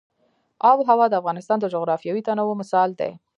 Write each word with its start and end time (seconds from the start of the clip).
آب 0.69 0.77
وهوا 0.79 1.07
د 1.09 1.13
افغانستان 1.21 1.57
د 1.61 1.65
جغرافیوي 1.73 2.21
تنوع 2.27 2.53
مثال 2.61 2.89
دی. 2.99 3.11